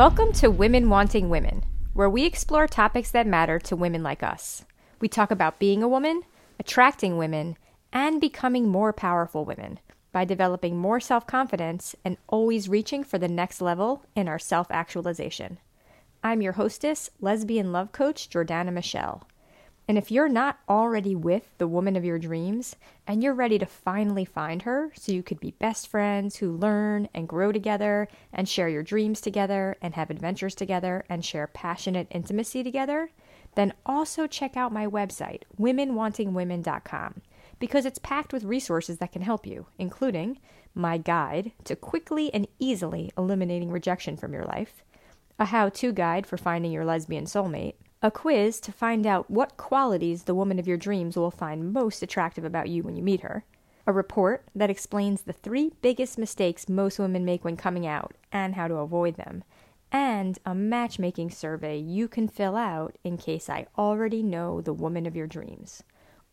[0.00, 1.62] Welcome to Women Wanting Women,
[1.92, 4.64] where we explore topics that matter to women like us.
[4.98, 6.22] We talk about being a woman,
[6.58, 7.58] attracting women,
[7.92, 9.78] and becoming more powerful women
[10.10, 14.70] by developing more self confidence and always reaching for the next level in our self
[14.70, 15.58] actualization.
[16.24, 19.28] I'm your hostess, lesbian love coach, Jordana Michelle.
[19.90, 22.76] And if you're not already with the woman of your dreams
[23.08, 27.08] and you're ready to finally find her so you could be best friends who learn
[27.12, 32.06] and grow together and share your dreams together and have adventures together and share passionate
[32.12, 33.10] intimacy together,
[33.56, 37.22] then also check out my website, womenwantingwomen.com,
[37.58, 40.38] because it's packed with resources that can help you, including
[40.72, 44.84] my guide to quickly and easily eliminating rejection from your life,
[45.40, 49.58] a how to guide for finding your lesbian soulmate a quiz to find out what
[49.58, 53.20] qualities the woman of your dreams will find most attractive about you when you meet
[53.20, 53.44] her,
[53.86, 58.54] a report that explains the three biggest mistakes most women make when coming out and
[58.54, 59.44] how to avoid them,
[59.92, 65.04] and a matchmaking survey you can fill out in case I already know the woman
[65.04, 65.82] of your dreams.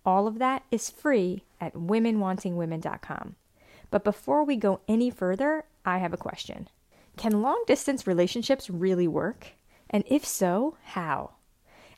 [0.05, 3.35] All of that is free at womenwantingwomen.com.
[3.91, 6.69] But before we go any further, I have a question.
[7.17, 9.53] Can long distance relationships really work?
[9.89, 11.31] And if so, how?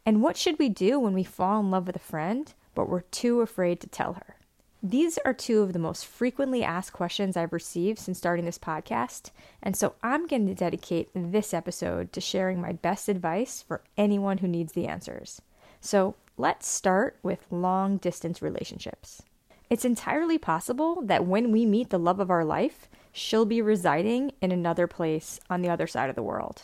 [0.06, 3.02] And what should we do when we fall in love with a friend, but we're
[3.02, 4.36] too afraid to tell her?
[4.82, 9.32] These are two of the most frequently asked questions I've received since starting this podcast,
[9.62, 14.38] and so I'm going to dedicate this episode to sharing my best advice for anyone
[14.38, 15.42] who needs the answers.
[15.82, 19.22] So let's start with long distance relationships.
[19.70, 24.32] It's entirely possible that when we meet the love of our life, she'll be residing
[24.42, 26.64] in another place on the other side of the world.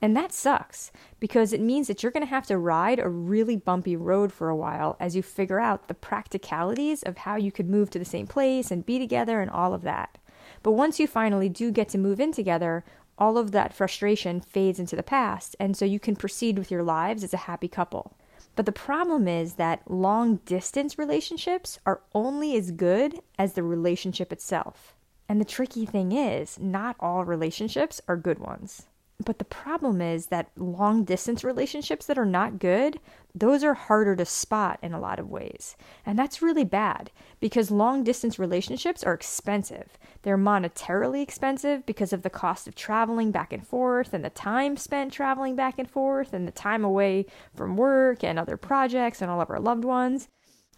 [0.00, 3.56] And that sucks because it means that you're going to have to ride a really
[3.56, 7.68] bumpy road for a while as you figure out the practicalities of how you could
[7.68, 10.18] move to the same place and be together and all of that.
[10.62, 12.84] But once you finally do get to move in together,
[13.18, 16.84] all of that frustration fades into the past, and so you can proceed with your
[16.84, 18.16] lives as a happy couple.
[18.54, 24.32] But the problem is that long distance relationships are only as good as the relationship
[24.32, 24.94] itself.
[25.28, 28.86] And the tricky thing is, not all relationships are good ones.
[29.24, 33.00] But the problem is that long distance relationships that are not good,
[33.34, 35.76] those are harder to spot in a lot of ways.
[36.06, 39.98] And that's really bad because long distance relationships are expensive.
[40.22, 44.76] They're monetarily expensive because of the cost of traveling back and forth and the time
[44.76, 49.30] spent traveling back and forth and the time away from work and other projects and
[49.30, 50.28] all of our loved ones.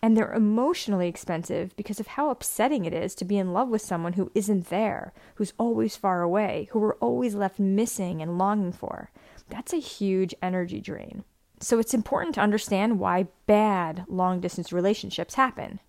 [0.02, 3.82] And they're emotionally expensive because of how upsetting it is to be in love with
[3.82, 8.72] someone who isn't there, who's always far away, who we're always left missing and longing
[8.72, 9.10] for.
[9.50, 11.24] That's a huge energy drain.
[11.60, 15.80] So it's important to understand why bad long distance relationships happen.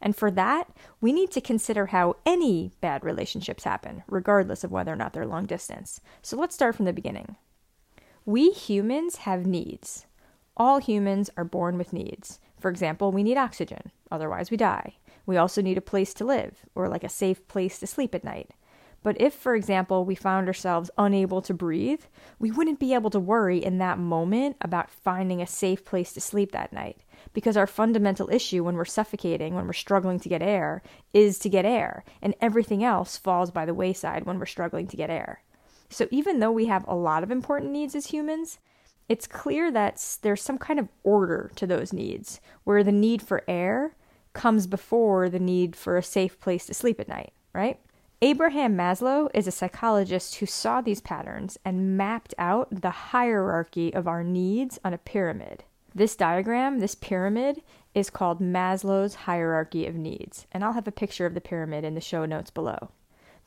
[0.00, 0.68] And for that,
[1.00, 5.24] we need to consider how any bad relationships happen, regardless of whether or not they're
[5.24, 6.00] long distance.
[6.22, 7.36] So let's start from the beginning.
[8.24, 10.06] We humans have needs.
[10.56, 12.40] All humans are born with needs.
[12.62, 14.94] For example, we need oxygen, otherwise, we die.
[15.26, 18.22] We also need a place to live, or like a safe place to sleep at
[18.22, 18.50] night.
[19.02, 22.02] But if, for example, we found ourselves unable to breathe,
[22.38, 26.20] we wouldn't be able to worry in that moment about finding a safe place to
[26.20, 27.02] sleep that night.
[27.32, 31.48] Because our fundamental issue when we're suffocating, when we're struggling to get air, is to
[31.48, 35.42] get air, and everything else falls by the wayside when we're struggling to get air.
[35.88, 38.60] So even though we have a lot of important needs as humans,
[39.12, 43.44] it's clear that there's some kind of order to those needs, where the need for
[43.46, 43.94] air
[44.32, 47.78] comes before the need for a safe place to sleep at night, right?
[48.22, 54.08] Abraham Maslow is a psychologist who saw these patterns and mapped out the hierarchy of
[54.08, 55.64] our needs on a pyramid.
[55.94, 57.60] This diagram, this pyramid,
[57.94, 61.94] is called Maslow's hierarchy of needs, and I'll have a picture of the pyramid in
[61.94, 62.88] the show notes below.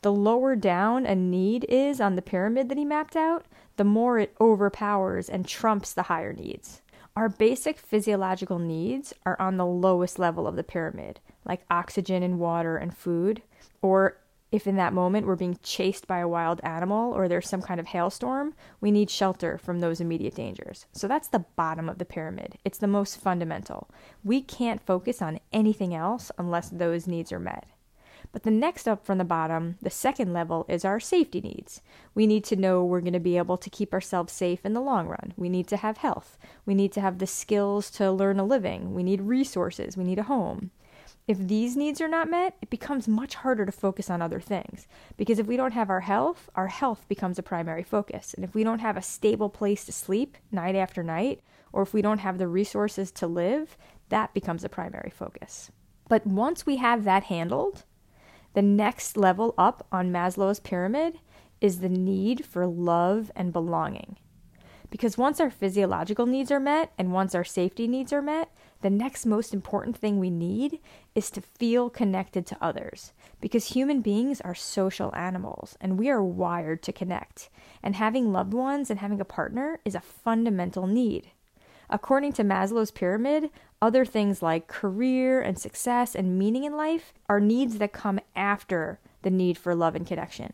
[0.03, 3.47] The lower down a need is on the pyramid that he mapped out,
[3.77, 6.81] the more it overpowers and trumps the higher needs.
[7.15, 12.39] Our basic physiological needs are on the lowest level of the pyramid, like oxygen and
[12.39, 13.41] water and food,
[13.81, 14.17] or
[14.51, 17.79] if in that moment we're being chased by a wild animal or there's some kind
[17.79, 20.85] of hailstorm, we need shelter from those immediate dangers.
[20.93, 22.57] So that's the bottom of the pyramid.
[22.63, 23.89] It's the most fundamental.
[24.23, 27.65] We can't focus on anything else unless those needs are met.
[28.35, 31.81] But the next up from the bottom, the second level, is our safety needs.
[32.13, 34.81] We need to know we're going to be able to keep ourselves safe in the
[34.81, 35.33] long run.
[35.37, 36.37] We need to have health.
[36.65, 38.93] We need to have the skills to learn a living.
[38.93, 39.95] We need resources.
[39.95, 40.71] We need a home.
[41.29, 44.85] If these needs are not met, it becomes much harder to focus on other things.
[45.15, 48.33] Because if we don't have our health, our health becomes a primary focus.
[48.33, 51.39] And if we don't have a stable place to sleep night after night,
[51.71, 53.77] or if we don't have the resources to live,
[54.09, 55.71] that becomes a primary focus.
[56.09, 57.85] But once we have that handled,
[58.55, 61.19] the next level up on Maslow's pyramid
[61.59, 64.15] is the need for love and belonging.
[64.89, 68.89] Because once our physiological needs are met and once our safety needs are met, the
[68.89, 70.79] next most important thing we need
[71.15, 73.11] is to feel connected to others.
[73.41, 77.49] Because human beings are social animals and we are wired to connect.
[77.83, 81.31] And having loved ones and having a partner is a fundamental need.
[81.89, 83.49] According to Maslow's pyramid,
[83.81, 88.99] other things like career and success and meaning in life are needs that come after
[89.21, 90.53] the need for love and connection.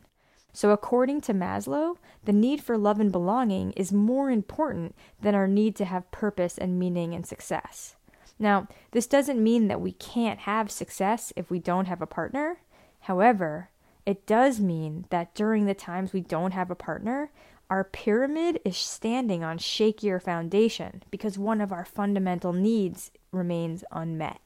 [0.53, 5.47] So, according to Maslow, the need for love and belonging is more important than our
[5.47, 7.95] need to have purpose and meaning and success.
[8.37, 12.57] Now, this doesn't mean that we can't have success if we don't have a partner.
[13.01, 13.69] However,
[14.05, 17.31] it does mean that during the times we don't have a partner,
[17.71, 24.41] our pyramid is standing on shakier foundation because one of our fundamental needs remains unmet.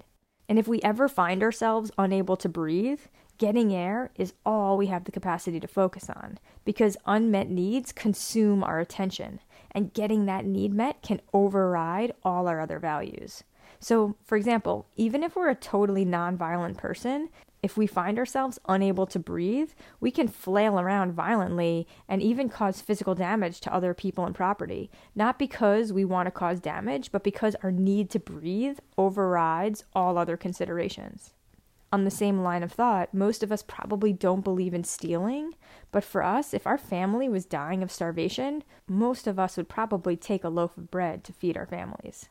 [0.47, 2.99] And if we ever find ourselves unable to breathe,
[3.39, 8.63] getting air is all we have the capacity to focus on because unmet needs consume
[8.63, 9.39] our attention,
[9.71, 13.43] and getting that need met can override all our other values.
[13.79, 17.29] So, for example, even if we're a totally nonviolent person,
[17.65, 22.79] if we find ourselves unable to breathe, we can flail around violently and even cause
[22.79, 27.23] physical damage to other people and property, not because we want to cause damage, but
[27.23, 31.33] because our need to breathe overrides all other considerations.
[31.91, 35.53] On the same line of thought, most of us probably don't believe in stealing,
[35.91, 40.15] but for us, if our family was dying of starvation, most of us would probably
[40.15, 42.29] take a loaf of bread to feed our families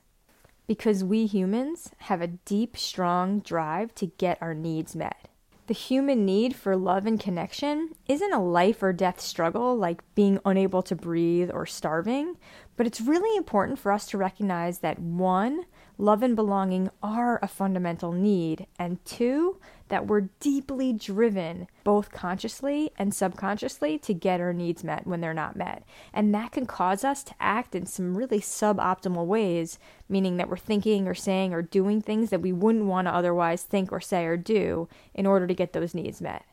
[0.67, 5.29] because we humans have a deep, strong drive to get our needs met.
[5.67, 10.39] The human need for love and connection isn't a life or death struggle like being
[10.45, 12.37] unable to breathe or starving,
[12.77, 15.65] but it's really important for us to recognize that one,
[15.99, 19.59] love and belonging are a fundamental need, and two,
[19.89, 25.35] that we're deeply driven, both consciously and subconsciously, to get our needs met when they're
[25.35, 25.85] not met.
[26.13, 30.57] And that can cause us to act in some really suboptimal ways, meaning that we're
[30.57, 34.25] thinking or saying or doing things that we wouldn't want to otherwise think or say
[34.25, 36.45] or do in order to get those needs met.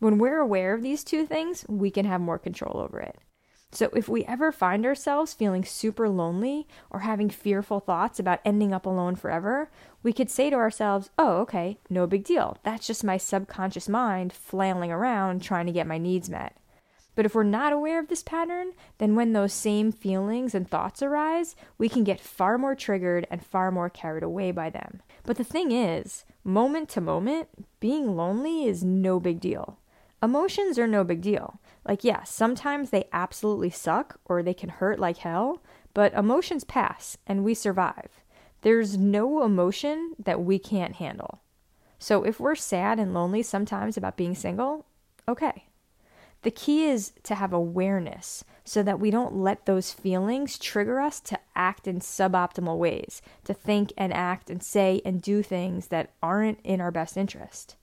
[0.00, 3.18] When we're aware of these two things, we can have more control over it.
[3.70, 8.72] So, if we ever find ourselves feeling super lonely or having fearful thoughts about ending
[8.72, 9.70] up alone forever,
[10.02, 12.56] we could say to ourselves, oh, okay, no big deal.
[12.62, 16.56] That's just my subconscious mind flailing around trying to get my needs met.
[17.14, 21.02] But if we're not aware of this pattern, then when those same feelings and thoughts
[21.02, 25.02] arise, we can get far more triggered and far more carried away by them.
[25.24, 27.48] But the thing is, moment to moment,
[27.80, 29.78] being lonely is no big deal.
[30.22, 31.60] Emotions are no big deal.
[31.88, 35.62] Like, yeah, sometimes they absolutely suck or they can hurt like hell,
[35.94, 38.20] but emotions pass and we survive.
[38.60, 41.40] There's no emotion that we can't handle.
[41.98, 44.84] So if we're sad and lonely sometimes about being single,
[45.26, 45.64] okay.
[46.42, 51.20] The key is to have awareness so that we don't let those feelings trigger us
[51.20, 56.10] to act in suboptimal ways, to think and act and say and do things that
[56.22, 57.76] aren't in our best interest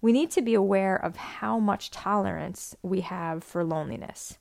[0.00, 4.38] we need to be aware of how much tolerance we have for loneliness.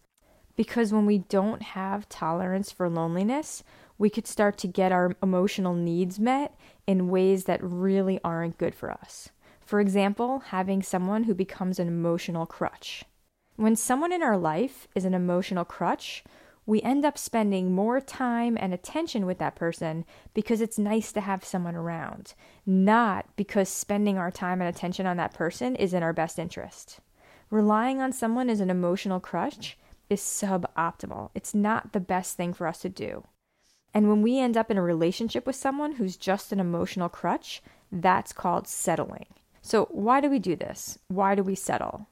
[0.55, 3.63] Because when we don't have tolerance for loneliness,
[3.97, 8.75] we could start to get our emotional needs met in ways that really aren't good
[8.75, 9.29] for us.
[9.61, 13.03] For example, having someone who becomes an emotional crutch.
[13.55, 16.23] When someone in our life is an emotional crutch,
[16.67, 21.21] we end up spending more time and attention with that person because it's nice to
[21.21, 22.33] have someone around,
[22.65, 26.99] not because spending our time and attention on that person is in our best interest.
[27.49, 29.77] Relying on someone as an emotional crutch
[30.09, 31.29] is suboptimal.
[31.33, 33.23] It's not the best thing for us to do.
[33.93, 37.63] And when we end up in a relationship with someone who's just an emotional crutch,
[37.89, 39.27] that's called settling.
[39.61, 40.99] So, why do we do this?
[41.07, 42.07] Why do we settle?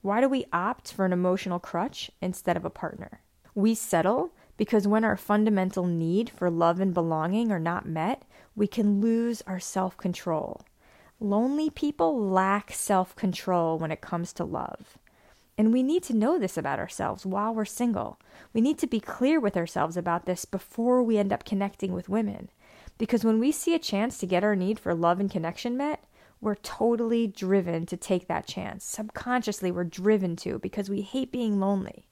[0.00, 3.20] Why do we opt for an emotional crutch instead of a partner?
[3.60, 8.22] We settle because when our fundamental need for love and belonging are not met,
[8.56, 10.62] we can lose our self control.
[11.20, 14.96] Lonely people lack self control when it comes to love.
[15.58, 18.18] And we need to know this about ourselves while we're single.
[18.54, 22.08] We need to be clear with ourselves about this before we end up connecting with
[22.08, 22.48] women.
[22.96, 26.02] Because when we see a chance to get our need for love and connection met,
[26.40, 28.86] we're totally driven to take that chance.
[28.86, 32.06] Subconsciously, we're driven to because we hate being lonely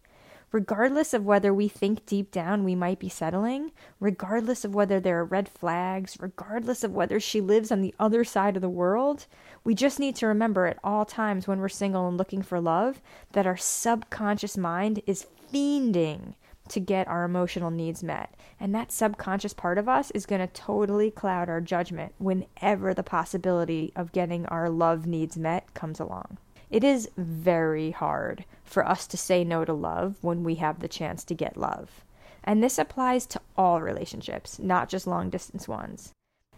[0.53, 5.19] regardless of whether we think deep down we might be settling, regardless of whether there
[5.21, 9.27] are red flags, regardless of whether she lives on the other side of the world,
[9.65, 13.01] we just need to remember at all times when we're single and looking for love
[13.33, 16.35] that our subconscious mind is fiending
[16.69, 18.35] to get our emotional needs met.
[18.61, 23.03] And that subconscious part of us is going to totally cloud our judgment whenever the
[23.03, 26.39] possibility of getting our love needs met comes along.
[26.71, 30.89] It is very hard for us to say no to love when we have the
[30.89, 32.05] chance to get love.
[32.45, 36.13] And this applies to all relationships, not just long distance ones.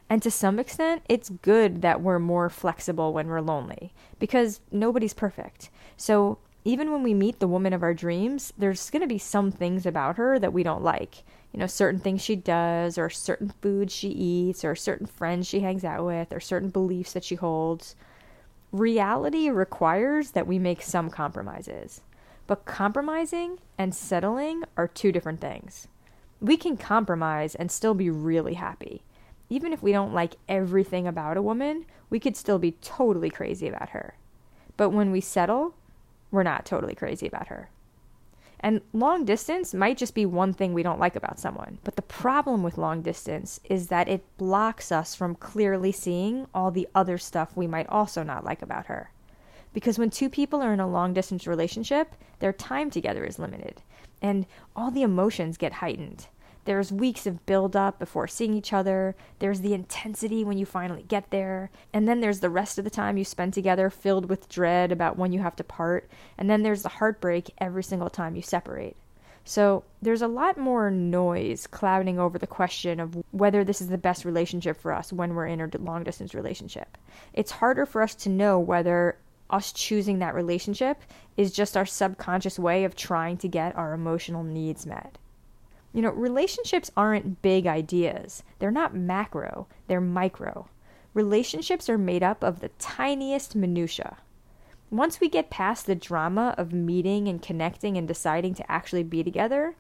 [0.09, 5.15] And to some extent, it's good that we're more flexible when we're lonely because nobody's
[5.15, 5.71] perfect.
[5.97, 9.53] So even when we meet the woman of our dreams, there's going to be some
[9.53, 11.23] things about her that we don't like.
[11.53, 15.61] You know, certain things she does, or certain foods she eats, or certain friends she
[15.61, 17.97] hangs out with, or certain beliefs that she holds.
[18.73, 22.01] Reality requires that we make some compromises.
[22.47, 25.89] But compromising and settling are two different things.
[26.41, 29.03] We can compromise and still be really happy
[29.51, 33.69] even if we don't like everything about a woman, we could still be totally crazy
[33.69, 34.15] about her.
[34.77, 35.75] But when we settle,
[36.31, 37.69] we're not totally crazy about her.
[38.63, 41.79] And long distance might just be one thing we don't like about someone.
[41.83, 46.71] But the problem with long distance is that it blocks us from clearly seeing all
[46.71, 49.11] the other stuff we might also not like about her.
[49.73, 53.83] Because when two people are in a long distance relationship, their time together is limited,
[54.21, 56.27] and all the emotions get heightened.
[56.65, 59.17] There's weeks of build up before seeing each other.
[59.39, 61.71] There's the intensity when you finally get there.
[61.93, 65.17] And then there's the rest of the time you spend together filled with dread about
[65.17, 66.09] when you have to part.
[66.37, 68.97] And then there's the heartbreak every single time you separate.
[69.45, 73.99] So there's a lot more noise clouding over the question of whether this is the
[73.99, 76.99] best relationship for us when we're in a long distance relationship.
[77.33, 79.17] It's harder for us to know whether
[79.49, 81.03] us choosing that relationship
[81.37, 85.19] is just our subconscious way of trying to get our emotional needs met.
[85.93, 88.43] You know, relationships aren't big ideas.
[88.59, 90.69] They're not macro, they're micro.
[91.15, 94.19] Relationships are made up of the tiniest minutia.
[94.91, 99.23] Once we get past the drama of meeting and connecting and deciding to actually be
[99.23, 99.75] together,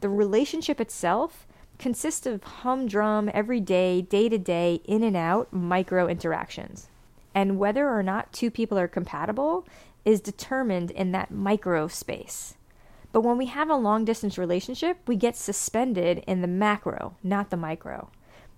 [0.00, 1.46] the relationship itself
[1.78, 6.88] consists of humdrum, everyday, day to day, in and out micro interactions.
[7.34, 9.66] And whether or not two people are compatible
[10.04, 12.54] is determined in that micro space.
[13.16, 17.48] But when we have a long distance relationship, we get suspended in the macro, not
[17.48, 18.10] the micro.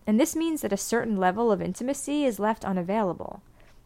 [0.04, 3.40] And this means that a certain level of intimacy is left unavailable.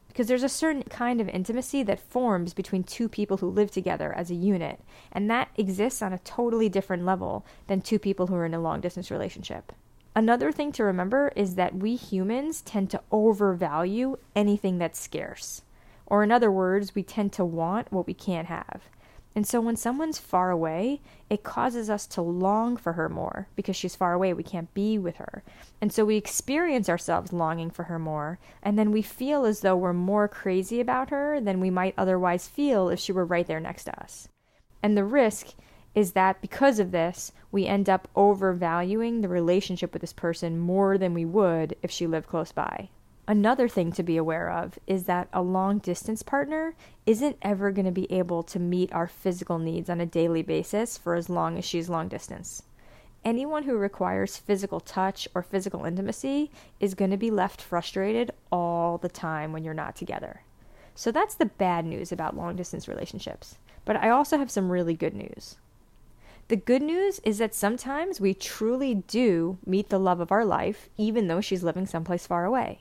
[0.08, 4.14] Because there's a certain kind of intimacy that forms between two people who live together
[4.14, 4.80] as a unit,
[5.12, 8.58] and that exists on a totally different level than two people who are in a
[8.58, 9.74] long distance relationship.
[10.16, 15.60] Another thing to remember is that we humans tend to overvalue anything that's scarce.
[16.06, 18.84] Or, in other words, we tend to want what we can't have.
[19.34, 23.76] And so when someone's far away, it causes us to long for her more because
[23.76, 24.34] she's far away.
[24.34, 25.42] We can't be with her.
[25.80, 28.38] And so we experience ourselves longing for her more.
[28.62, 32.48] And then we feel as though we're more crazy about her than we might otherwise
[32.48, 34.28] feel if she were right there next to us.
[34.82, 35.48] And the risk
[35.94, 40.98] is that because of this, we end up overvaluing the relationship with this person more
[40.98, 42.88] than we would if she lived close by.
[43.28, 46.74] Another thing to be aware of is that a long distance partner
[47.06, 50.98] isn't ever going to be able to meet our physical needs on a daily basis
[50.98, 52.64] for as long as she's long distance.
[53.24, 56.50] Anyone who requires physical touch or physical intimacy
[56.80, 60.42] is going to be left frustrated all the time when you're not together.
[60.96, 63.56] So that's the bad news about long distance relationships.
[63.84, 65.56] But I also have some really good news.
[66.48, 70.88] The good news is that sometimes we truly do meet the love of our life,
[70.96, 72.80] even though she's living someplace far away.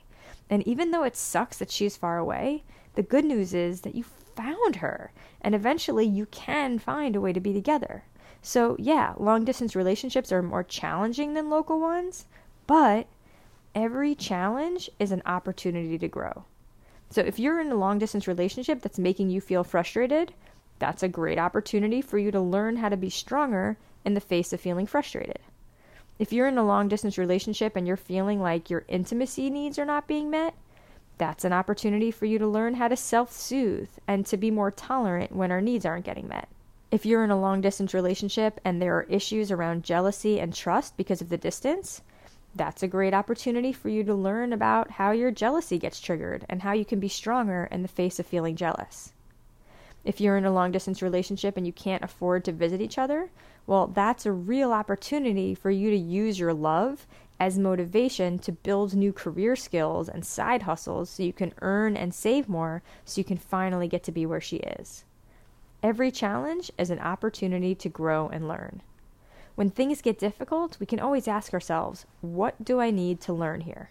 [0.50, 4.04] And even though it sucks that she's far away, the good news is that you
[4.04, 8.04] found her, and eventually you can find a way to be together.
[8.42, 12.26] So, yeah, long distance relationships are more challenging than local ones,
[12.66, 13.06] but
[13.74, 16.44] every challenge is an opportunity to grow.
[17.10, 20.34] So, if you're in a long distance relationship that's making you feel frustrated,
[20.78, 24.52] that's a great opportunity for you to learn how to be stronger in the face
[24.52, 25.38] of feeling frustrated.
[26.18, 29.84] If you're in a long distance relationship and you're feeling like your intimacy needs are
[29.84, 30.54] not being met,
[31.18, 34.70] that's an opportunity for you to learn how to self soothe and to be more
[34.70, 36.48] tolerant when our needs aren't getting met.
[36.90, 40.96] If you're in a long distance relationship and there are issues around jealousy and trust
[40.96, 42.02] because of the distance,
[42.54, 46.62] that's a great opportunity for you to learn about how your jealousy gets triggered and
[46.62, 49.14] how you can be stronger in the face of feeling jealous.
[50.04, 53.30] If you're in a long distance relationship and you can't afford to visit each other,
[53.66, 57.06] well, that's a real opportunity for you to use your love
[57.38, 62.14] as motivation to build new career skills and side hustles so you can earn and
[62.14, 65.04] save more so you can finally get to be where she is.
[65.82, 68.82] Every challenge is an opportunity to grow and learn.
[69.54, 73.62] When things get difficult, we can always ask ourselves, what do I need to learn
[73.62, 73.90] here?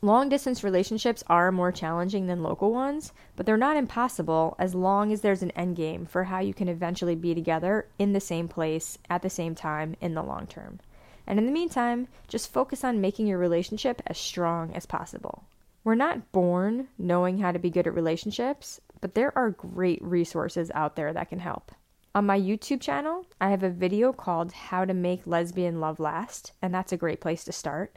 [0.00, 5.12] Long distance relationships are more challenging than local ones, but they're not impossible as long
[5.12, 8.46] as there's an end game for how you can eventually be together in the same
[8.46, 10.78] place at the same time in the long term.
[11.26, 15.42] And in the meantime, just focus on making your relationship as strong as possible.
[15.82, 20.70] We're not born knowing how to be good at relationships, but there are great resources
[20.76, 21.72] out there that can help.
[22.14, 26.52] On my YouTube channel, I have a video called How to Make Lesbian Love Last,
[26.62, 27.96] and that's a great place to start.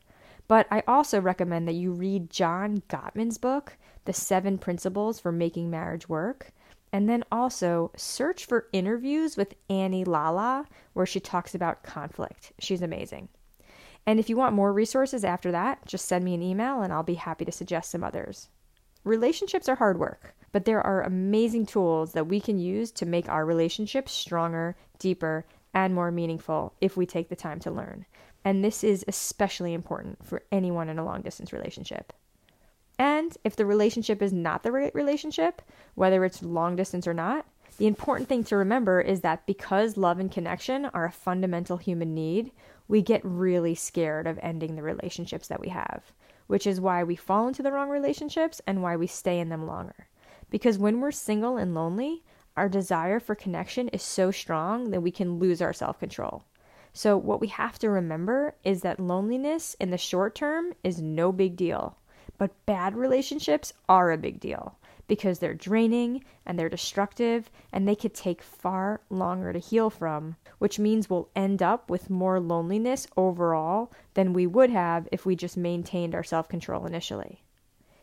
[0.51, 5.69] But I also recommend that you read John Gottman's book, The Seven Principles for Making
[5.69, 6.51] Marriage Work,
[6.91, 12.51] and then also search for interviews with Annie Lalla, where she talks about conflict.
[12.59, 13.29] She's amazing.
[14.05, 17.01] And if you want more resources after that, just send me an email and I'll
[17.01, 18.49] be happy to suggest some others.
[19.05, 23.29] Relationships are hard work but there are amazing tools that we can use to make
[23.29, 28.05] our relationships stronger, deeper, and more meaningful if we take the time to learn.
[28.43, 32.13] And this is especially important for anyone in a long distance relationship.
[32.97, 35.61] And if the relationship is not the right relationship,
[35.95, 37.45] whether it's long distance or not,
[37.77, 42.13] the important thing to remember is that because love and connection are a fundamental human
[42.13, 42.51] need,
[42.87, 46.11] we get really scared of ending the relationships that we have,
[46.47, 49.65] which is why we fall into the wrong relationships and why we stay in them
[49.65, 50.07] longer.
[50.49, 52.23] Because when we're single and lonely,
[52.57, 56.43] our desire for connection is so strong that we can lose our self control.
[56.93, 61.31] So, what we have to remember is that loneliness in the short term is no
[61.31, 61.97] big deal,
[62.37, 67.95] but bad relationships are a big deal because they're draining and they're destructive and they
[67.95, 73.07] could take far longer to heal from, which means we'll end up with more loneliness
[73.17, 77.43] overall than we would have if we just maintained our self control initially.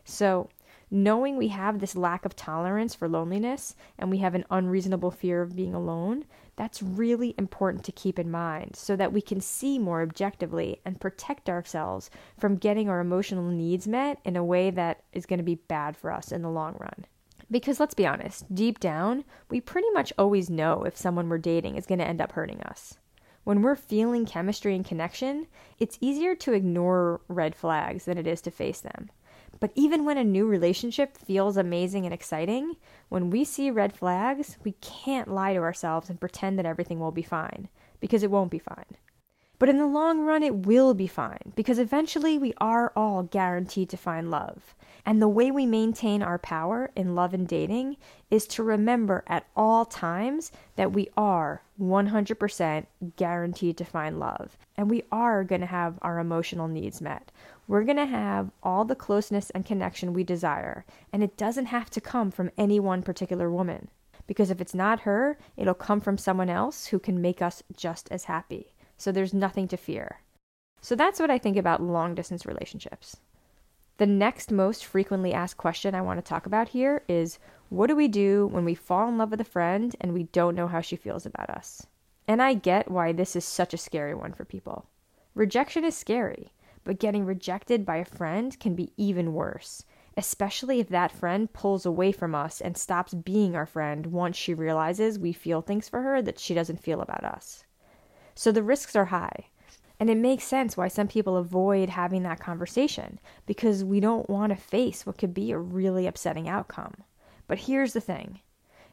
[0.03, 0.49] So,
[0.91, 5.41] knowing we have this lack of tolerance for loneliness and we have an unreasonable fear
[5.41, 9.79] of being alone, that's really important to keep in mind so that we can see
[9.79, 15.03] more objectively and protect ourselves from getting our emotional needs met in a way that
[15.13, 17.05] is going to be bad for us in the long run.
[17.51, 21.77] Because let's be honest, deep down, we pretty much always know if someone we're dating
[21.77, 22.97] is going to end up hurting us.
[23.43, 25.47] When we're feeling chemistry and connection,
[25.79, 29.09] it's easier to ignore red flags than it is to face them.
[29.59, 32.77] But even when a new relationship feels amazing and exciting,
[33.09, 37.11] when we see red flags, we can't lie to ourselves and pretend that everything will
[37.11, 37.67] be fine,
[37.99, 38.85] because it won't be fine.
[39.59, 43.89] But in the long run, it will be fine, because eventually we are all guaranteed
[43.89, 44.73] to find love.
[45.05, 47.97] And the way we maintain our power in love and dating
[48.31, 54.57] is to remember at all times that we are 100% guaranteed to find love.
[54.75, 57.31] And we are going to have our emotional needs met
[57.69, 61.91] we're going to have all the closeness and connection we desire, and it doesn't have
[61.91, 63.89] to come from any one particular woman.
[64.25, 68.07] Because if it's not her, it'll come from someone else who can make us just
[68.11, 68.73] as happy.
[68.99, 70.19] So there's nothing to fear.
[70.81, 73.17] So that's what I think about long distance relationships.
[73.97, 77.95] The next most frequently asked question I want to talk about here is what do
[77.95, 80.81] we do when we fall in love with a friend and we don't know how
[80.81, 81.87] she feels about us?
[82.27, 84.85] And I get why this is such a scary one for people.
[85.33, 86.51] Rejection is scary.
[86.83, 89.85] But getting rejected by a friend can be even worse,
[90.17, 94.53] especially if that friend pulls away from us and stops being our friend once she
[94.53, 97.63] realizes we feel things for her that she doesn't feel about us.
[98.39, 99.47] So the risks are high.
[99.99, 104.51] And it makes sense why some people avoid having that conversation because we don't want
[104.51, 106.93] to face what could be a really upsetting outcome.
[107.47, 108.39] But here's the thing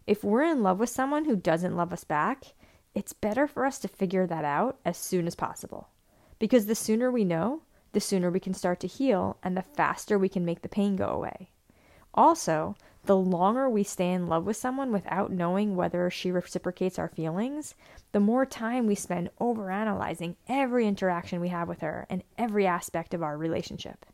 [0.04, 2.54] if we're in love with someone who doesn't love us back,
[2.92, 5.90] it's better for us to figure that out as soon as possible.
[6.40, 10.18] Because the sooner we know, the sooner we can start to heal and the faster
[10.18, 11.50] we can make the pain go away.
[12.16, 12.74] Also,
[13.04, 17.74] the longer we stay in love with someone without knowing whether she reciprocates our feelings,
[18.12, 23.14] the more time we spend overanalyzing every interaction we have with her and every aspect
[23.14, 24.06] of our relationship.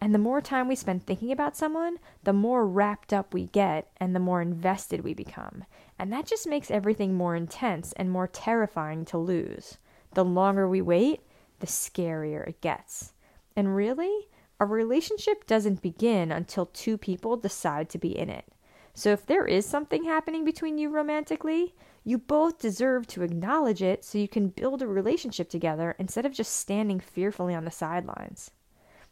[0.00, 3.90] And the more time we spend thinking about someone, the more wrapped up we get
[3.98, 5.64] and the more invested we become.
[5.98, 9.76] And that just makes everything more intense and more terrifying to lose.
[10.14, 11.20] The longer we wait,
[11.58, 13.12] the scarier it gets.
[13.54, 14.28] And really,
[14.60, 18.44] a relationship doesn't begin until two people decide to be in it.
[18.92, 24.04] So if there is something happening between you romantically, you both deserve to acknowledge it
[24.04, 28.50] so you can build a relationship together instead of just standing fearfully on the sidelines.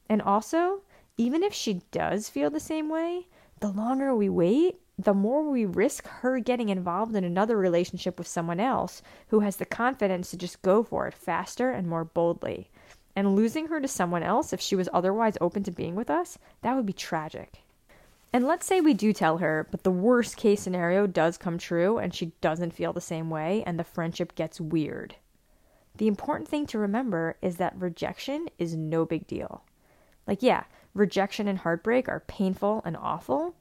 [0.07, 0.83] And also,
[1.17, 3.29] even if she does feel the same way,
[3.61, 8.27] the longer we wait, the more we risk her getting involved in another relationship with
[8.27, 12.71] someone else who has the confidence to just go for it faster and more boldly
[13.19, 16.39] and losing her to someone else if she was otherwise open to being with us,
[16.63, 17.65] that would be tragic.
[18.33, 21.99] And let's say we do tell her, but the worst case scenario does come true
[21.99, 25.17] and she doesn't feel the same way and the friendship gets weird.
[25.97, 29.65] The important thing to remember is that rejection is no big deal.
[30.29, 30.63] Like, yeah,
[30.95, 33.57] rejection and heartbreak are painful and awful,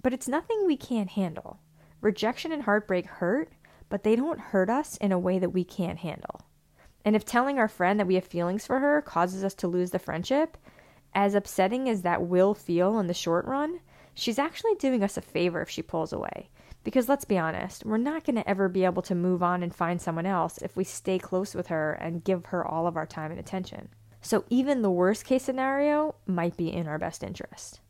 [0.00, 1.58] but it's nothing we can't handle.
[2.00, 3.52] Rejection and heartbreak hurt,
[3.90, 6.40] but they don't hurt us in a way that we can't handle.
[7.04, 9.90] And if telling our friend that we have feelings for her causes us to lose
[9.90, 10.56] the friendship,
[11.14, 13.80] as upsetting as that will feel in the short run,
[14.14, 16.48] she's actually doing us a favor if she pulls away.
[16.82, 19.74] Because let's be honest, we're not going to ever be able to move on and
[19.74, 23.06] find someone else if we stay close with her and give her all of our
[23.06, 23.88] time and attention.
[24.20, 27.80] So even the worst case scenario might be in our best interest.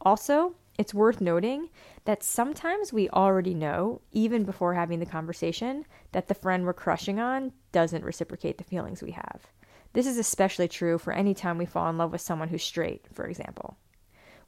[0.00, 1.70] Also, it's worth noting
[2.04, 7.20] that sometimes we already know, even before having the conversation, that the friend we're crushing
[7.20, 9.52] on doesn't reciprocate the feelings we have.
[9.92, 13.06] This is especially true for any time we fall in love with someone who's straight,
[13.12, 13.76] for example.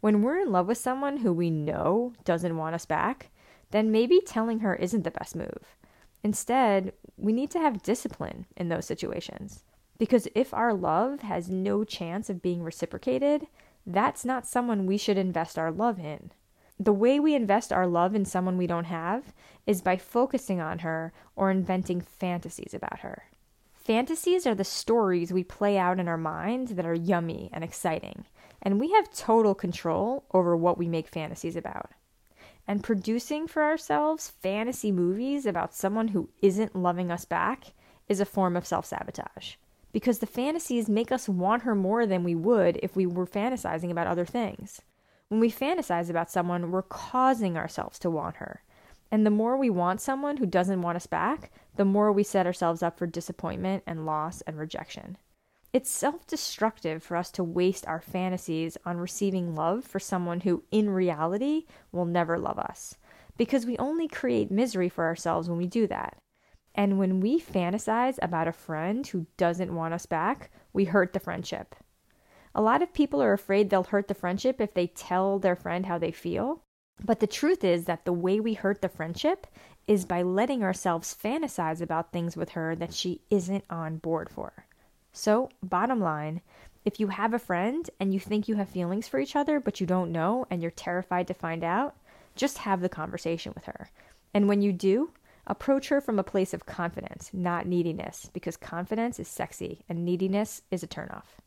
[0.01, 3.31] When we're in love with someone who we know doesn't want us back,
[3.71, 5.77] then maybe telling her isn't the best move.
[6.25, 9.63] Instead, we need to have discipline in those situations.
[9.99, 13.47] Because if our love has no chance of being reciprocated,
[13.87, 16.33] that's not someone we should invest our love in.
[16.79, 19.33] The way we invest our love in someone we don't have
[19.67, 23.25] is by focusing on her or inventing fantasies about her.
[23.73, 28.27] Fantasies are the stories we play out in our minds that are yummy and exciting,
[28.61, 31.93] and we have total control over what we make fantasies about.
[32.67, 37.73] And producing for ourselves fantasy movies about someone who isn't loving us back
[38.09, 39.55] is a form of self sabotage.
[39.97, 43.91] Because the fantasies make us want her more than we would if we were fantasizing
[43.91, 44.83] about other things.
[45.29, 48.63] When we fantasize about someone, we're causing ourselves to want her.
[49.11, 52.45] And the more we want someone who doesn't want us back, the more we set
[52.45, 55.17] ourselves up for disappointment and loss and rejection.
[55.73, 60.63] It's self destructive for us to waste our fantasies on receiving love for someone who,
[60.71, 62.97] in reality, will never love us.
[63.39, 66.19] Because we only create misery for ourselves when we do that.
[66.77, 71.21] And when we fantasize about a friend who doesn't want us back, we hurt the
[71.21, 71.75] friendship.
[72.55, 75.87] A lot of people are afraid they'll hurt the friendship if they tell their friend
[75.87, 76.63] how they feel.
[77.03, 79.47] But the truth is that the way we hurt the friendship
[79.87, 84.67] is by letting ourselves fantasize about things with her that she isn't on board for.
[85.13, 86.43] So, bottom line,
[86.85, 89.81] if you have a friend and you think you have feelings for each other, but
[89.81, 91.97] you don't know and you're terrified to find out,
[92.35, 93.91] just have the conversation with her.
[94.35, 95.11] And when you do,
[95.47, 100.63] approach her from a place of confidence, not neediness, because confidence is sexy and neediness
[100.71, 101.41] is a turnoff.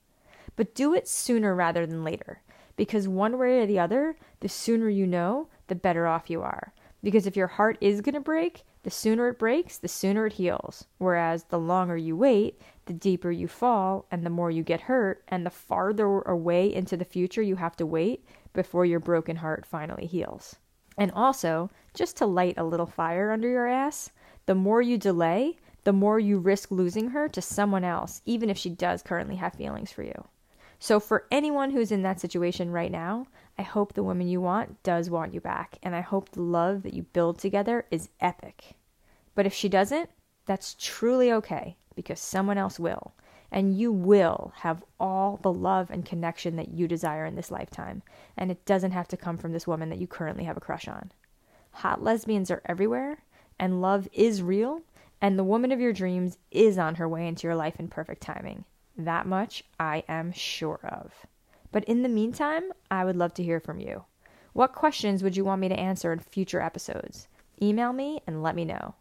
[0.55, 2.41] But do it sooner rather than later,
[2.75, 6.73] because one way or the other, the sooner you know, the better off you are.
[7.03, 10.33] Because if your heart is going to break, the sooner it breaks, the sooner it
[10.33, 10.85] heals.
[10.97, 15.23] Whereas the longer you wait, the deeper you fall, and the more you get hurt,
[15.27, 19.65] and the farther away into the future you have to wait before your broken heart
[19.65, 20.55] finally heals.
[20.97, 24.11] And also, just to light a little fire under your ass,
[24.45, 28.57] the more you delay, the more you risk losing her to someone else, even if
[28.57, 30.27] she does currently have feelings for you.
[30.79, 34.81] So, for anyone who's in that situation right now, I hope the woman you want
[34.83, 38.75] does want you back, and I hope the love that you build together is epic.
[39.35, 40.09] But if she doesn't,
[40.45, 43.13] that's truly okay, because someone else will.
[43.51, 48.03] And you will have all the love and connection that you desire in this lifetime.
[48.37, 50.87] And it doesn't have to come from this woman that you currently have a crush
[50.87, 51.11] on.
[51.71, 53.23] Hot lesbians are everywhere,
[53.59, 54.81] and love is real,
[55.21, 58.21] and the woman of your dreams is on her way into your life in perfect
[58.21, 58.65] timing.
[58.97, 61.13] That much I am sure of.
[61.71, 64.03] But in the meantime, I would love to hear from you.
[64.53, 67.27] What questions would you want me to answer in future episodes?
[67.61, 68.95] Email me and let me know.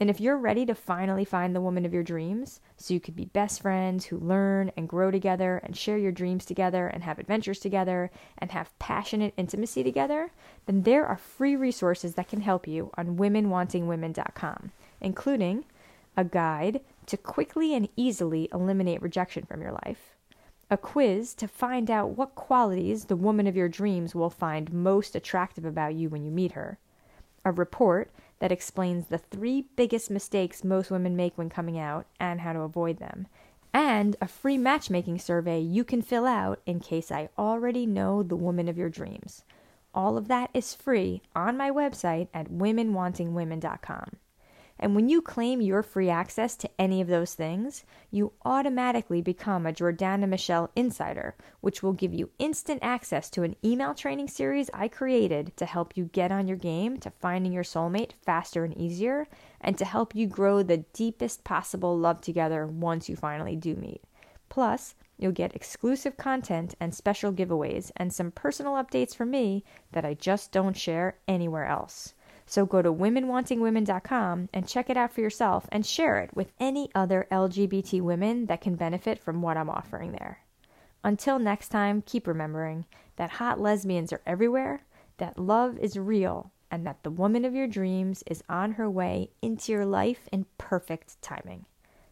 [0.00, 3.16] And if you're ready to finally find the woman of your dreams, so you could
[3.16, 7.18] be best friends who learn and grow together and share your dreams together and have
[7.18, 10.30] adventures together and have passionate intimacy together,
[10.66, 15.64] then there are free resources that can help you on womenwantingwomen.com, including
[16.16, 20.14] a guide to quickly and easily eliminate rejection from your life,
[20.70, 25.16] a quiz to find out what qualities the woman of your dreams will find most
[25.16, 26.78] attractive about you when you meet her,
[27.44, 32.40] a report that explains the three biggest mistakes most women make when coming out and
[32.40, 33.26] how to avoid them,
[33.72, 38.36] and a free matchmaking survey you can fill out in case I already know the
[38.36, 39.44] woman of your dreams.
[39.94, 44.16] All of that is free on my website at womenwantingwomen.com.
[44.80, 49.66] And when you claim your free access to any of those things, you automatically become
[49.66, 54.70] a Jordana Michelle Insider, which will give you instant access to an email training series
[54.72, 58.76] I created to help you get on your game to finding your soulmate faster and
[58.76, 59.26] easier,
[59.60, 64.02] and to help you grow the deepest possible love together once you finally do meet.
[64.48, 70.04] Plus, you'll get exclusive content and special giveaways and some personal updates from me that
[70.04, 72.14] I just don't share anywhere else.
[72.48, 76.90] So go to womenwantingwomen.com and check it out for yourself and share it with any
[76.94, 80.40] other LGBT women that can benefit from what I'm offering there.
[81.04, 84.80] Until next time, keep remembering that hot lesbians are everywhere,
[85.18, 89.30] that love is real, and that the woman of your dreams is on her way
[89.42, 91.66] into your life in perfect timing.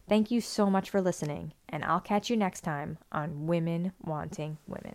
[0.06, 4.58] Thank you so much for listening, and I'll catch you next time on Women Wanting
[4.66, 4.94] Women.